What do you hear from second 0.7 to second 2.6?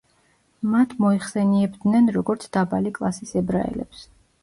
მათ მოიხსენიებდნენ როგორც